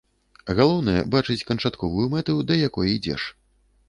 Галоўнае, 0.59 1.01
бачыць 1.15 1.45
канчатковую 1.49 2.05
мэту, 2.13 2.35
да 2.53 2.57
якой 2.69 2.91
ідзеш. 2.95 3.27